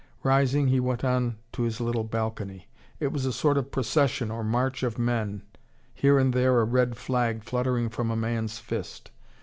Rising, 0.23 0.69
he 0.69 0.79
went 0.79 1.03
on 1.03 1.37
to 1.51 1.61
his 1.61 1.79
little 1.79 2.03
balcony. 2.03 2.67
It 2.99 3.11
was 3.11 3.27
a 3.27 3.31
sort 3.31 3.55
of 3.55 3.69
procession, 3.69 4.31
or 4.31 4.43
march 4.43 4.81
of 4.81 4.97
men, 4.97 5.43
here 5.93 6.17
and 6.17 6.33
there 6.33 6.59
a 6.59 6.63
red 6.65 6.97
flag 6.97 7.43
fluttering 7.43 7.87
from 7.87 8.09
a 8.09 8.15
man's 8.15 8.57
fist. 8.57 9.11